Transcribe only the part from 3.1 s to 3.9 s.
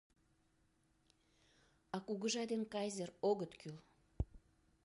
огыт кӱл!